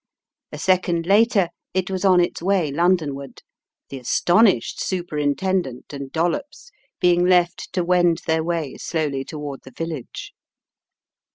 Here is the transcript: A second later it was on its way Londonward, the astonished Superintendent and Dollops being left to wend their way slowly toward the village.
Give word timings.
A 0.51 0.57
second 0.57 1.05
later 1.05 1.49
it 1.75 1.91
was 1.91 2.03
on 2.03 2.19
its 2.19 2.41
way 2.41 2.71
Londonward, 2.71 3.41
the 3.89 3.99
astonished 3.99 4.81
Superintendent 4.83 5.93
and 5.93 6.11
Dollops 6.11 6.71
being 6.99 7.23
left 7.23 7.71
to 7.73 7.83
wend 7.83 8.23
their 8.25 8.43
way 8.43 8.77
slowly 8.77 9.23
toward 9.23 9.61
the 9.61 9.69
village. 9.69 10.33